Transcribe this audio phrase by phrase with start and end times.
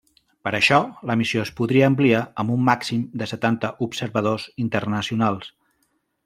[0.45, 0.77] Per això,
[1.09, 5.55] la missió es podria ampliar amb un màxim de setanta observadors internacionals.